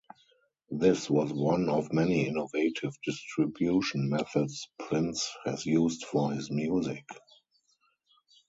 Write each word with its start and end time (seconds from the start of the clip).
This 0.71 1.07
was 1.11 1.31
one 1.31 1.69
of 1.69 1.93
many 1.93 2.25
innovative 2.27 2.95
distribution 3.05 4.09
methods 4.09 4.67
Prince 4.79 5.29
has 5.45 5.63
used 5.63 6.05
for 6.05 6.31
his 6.31 6.49
music. 6.49 7.05